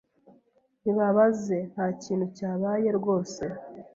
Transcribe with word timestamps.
Ntibabaze, 0.81 1.57
nta 1.73 1.85
kintu 2.01 2.25
cyabaye 2.37 2.87
rwose 2.99 3.43